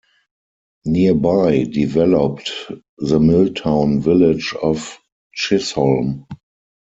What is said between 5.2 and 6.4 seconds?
Chisholm.